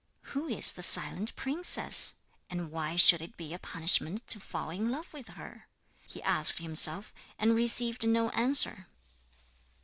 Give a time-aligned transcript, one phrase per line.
[0.33, 2.15] 'Who is the silent princess?
[2.49, 5.67] And why should it be a punishment to fall in love with her?'
[6.07, 8.87] he asked himself, and received no answer.